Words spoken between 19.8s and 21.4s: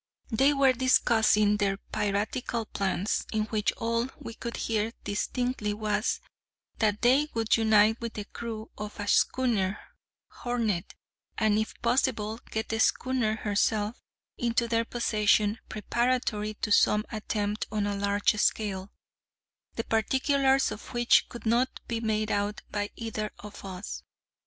particulars of which